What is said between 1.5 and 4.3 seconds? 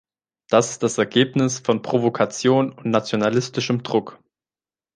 von Provokation und nationalistischem Druck.